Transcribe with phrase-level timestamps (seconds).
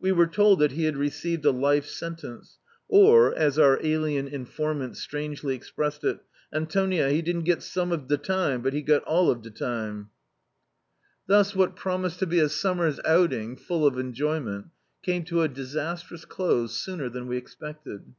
[0.00, 4.96] We were told that he had received a life sentence; or, as our alien informant
[4.96, 6.20] strangely ex pressed it—
[6.56, 10.10] "Antonia, he didn't get some of de time, but he got all of de time."
[11.26, 13.84] D,i.,.db, Google A Tramp's Summer Vacation Thus what promised to be a summer's outing full
[13.84, 14.66] of enjoyment,
[15.02, 18.14] came to a disastrous close sooner than we expected.